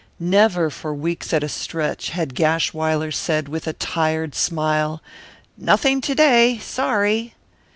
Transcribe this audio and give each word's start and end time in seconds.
Never, 0.19 0.71
for 0.71 0.95
weeks 0.95 1.31
at 1.31 1.43
a 1.43 1.47
stretch, 1.47 2.09
had 2.09 2.33
Gashwiler 2.33 3.11
said 3.13 3.47
with 3.47 3.67
a 3.67 3.73
tired 3.73 4.33
smile, 4.33 4.99
"Nothing 5.55 6.01
to 6.01 6.15
day 6.15 6.57
sorry!" 6.57 7.35